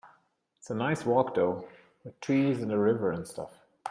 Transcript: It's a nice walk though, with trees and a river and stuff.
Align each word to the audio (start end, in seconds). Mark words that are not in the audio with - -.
It's 0.57 0.71
a 0.71 0.73
nice 0.73 1.05
walk 1.05 1.35
though, 1.35 1.67
with 2.03 2.19
trees 2.21 2.59
and 2.63 2.71
a 2.71 2.77
river 2.79 3.11
and 3.11 3.27
stuff. 3.27 3.51